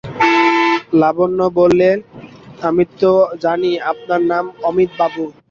লাবণ্য 1.01 1.39
বললে, 1.59 1.89
আমি 2.67 2.83
তো 3.01 3.11
জানি 3.43 3.71
আপনার 3.91 4.21
নাম 4.31 4.45
অমিতবাবু। 4.69 5.23